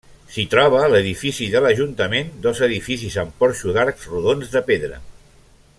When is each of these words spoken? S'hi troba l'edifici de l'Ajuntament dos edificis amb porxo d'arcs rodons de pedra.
S'hi 0.35 0.43
troba 0.53 0.79
l'edifici 0.93 1.49
de 1.55 1.61
l'Ajuntament 1.65 2.33
dos 2.47 2.63
edificis 2.69 3.19
amb 3.25 3.37
porxo 3.43 3.77
d'arcs 3.77 4.09
rodons 4.15 4.57
de 4.57 4.67
pedra. 4.71 4.99